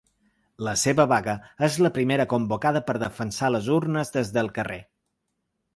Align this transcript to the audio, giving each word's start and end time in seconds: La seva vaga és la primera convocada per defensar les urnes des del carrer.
La 0.67 0.71
seva 0.83 1.05
vaga 1.11 1.35
és 1.67 1.77
la 1.87 1.91
primera 1.99 2.27
convocada 2.33 2.83
per 2.89 2.99
defensar 3.05 3.53
les 3.57 3.73
urnes 3.79 4.15
des 4.19 4.35
del 4.39 4.53
carrer. 4.59 4.85